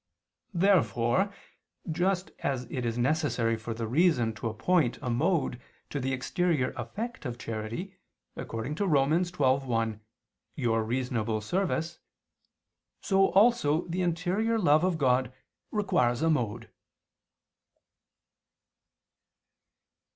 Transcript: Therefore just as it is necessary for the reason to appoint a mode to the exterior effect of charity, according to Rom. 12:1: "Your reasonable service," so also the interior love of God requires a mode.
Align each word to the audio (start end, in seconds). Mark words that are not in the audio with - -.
Therefore 0.55 1.31
just 1.91 2.31
as 2.39 2.63
it 2.71 2.87
is 2.87 2.97
necessary 2.97 3.55
for 3.55 3.75
the 3.75 3.85
reason 3.85 4.33
to 4.33 4.47
appoint 4.47 4.97
a 4.99 5.11
mode 5.11 5.61
to 5.91 5.99
the 5.99 6.11
exterior 6.11 6.71
effect 6.75 7.23
of 7.23 7.37
charity, 7.37 7.99
according 8.35 8.73
to 8.73 8.87
Rom. 8.87 9.11
12:1: 9.11 9.99
"Your 10.55 10.83
reasonable 10.83 11.39
service," 11.39 11.99
so 12.99 13.27
also 13.33 13.85
the 13.89 14.01
interior 14.01 14.57
love 14.57 14.83
of 14.83 14.97
God 14.97 15.31
requires 15.69 16.23
a 16.23 16.31
mode. 16.31 16.71